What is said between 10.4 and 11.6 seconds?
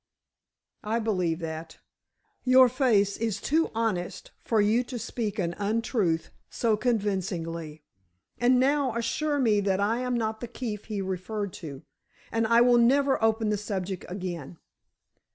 Keefe he referred